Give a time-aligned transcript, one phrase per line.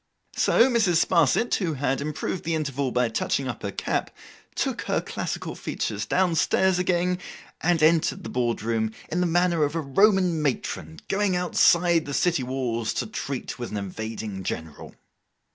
[0.35, 1.05] So, Mrs.
[1.05, 4.09] Sparsit, who had improved the interval by touching up her cap,
[4.55, 7.19] took her classical features down stairs again,
[7.61, 12.15] and entered the board room in the manner of a Roman matron going outside the
[12.15, 14.95] city walls to treat with an invading general.